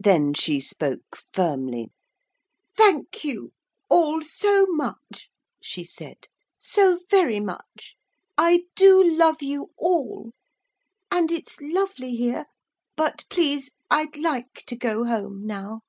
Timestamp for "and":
11.12-11.30